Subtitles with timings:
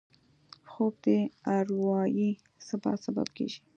[0.71, 1.07] خوب د
[1.57, 2.29] اروايي
[2.67, 3.59] ثبات سبب کېږي